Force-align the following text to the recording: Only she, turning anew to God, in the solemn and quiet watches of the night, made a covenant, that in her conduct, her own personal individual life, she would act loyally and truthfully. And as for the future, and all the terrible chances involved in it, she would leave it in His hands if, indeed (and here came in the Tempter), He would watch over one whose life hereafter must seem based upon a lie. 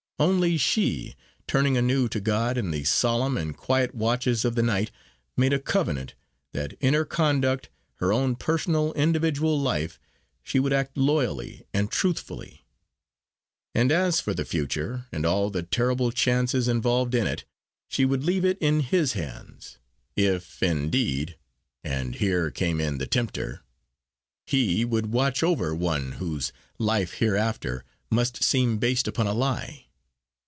Only 0.19 0.55
she, 0.55 1.15
turning 1.47 1.77
anew 1.77 2.07
to 2.09 2.19
God, 2.19 2.55
in 2.55 2.69
the 2.69 2.83
solemn 2.83 3.37
and 3.39 3.57
quiet 3.57 3.95
watches 3.95 4.45
of 4.45 4.53
the 4.53 4.61
night, 4.61 4.91
made 5.35 5.51
a 5.51 5.57
covenant, 5.57 6.13
that 6.51 6.73
in 6.73 6.93
her 6.93 7.05
conduct, 7.05 7.71
her 7.95 8.13
own 8.13 8.35
personal 8.35 8.93
individual 8.93 9.59
life, 9.59 9.99
she 10.43 10.59
would 10.59 10.73
act 10.73 10.95
loyally 10.95 11.65
and 11.73 11.89
truthfully. 11.89 12.63
And 13.73 13.91
as 13.91 14.21
for 14.21 14.35
the 14.35 14.45
future, 14.45 15.07
and 15.11 15.25
all 15.25 15.49
the 15.49 15.63
terrible 15.63 16.11
chances 16.11 16.67
involved 16.67 17.15
in 17.15 17.25
it, 17.25 17.43
she 17.87 18.05
would 18.05 18.23
leave 18.23 18.45
it 18.45 18.59
in 18.59 18.81
His 18.81 19.13
hands 19.13 19.79
if, 20.15 20.61
indeed 20.61 21.35
(and 21.83 22.13
here 22.13 22.51
came 22.51 22.79
in 22.79 22.99
the 22.99 23.07
Tempter), 23.07 23.63
He 24.45 24.85
would 24.85 25.07
watch 25.07 25.41
over 25.41 25.73
one 25.73 26.11
whose 26.11 26.53
life 26.77 27.13
hereafter 27.15 27.83
must 28.11 28.43
seem 28.43 28.77
based 28.77 29.07
upon 29.07 29.25
a 29.25 29.33
lie. 29.33 29.87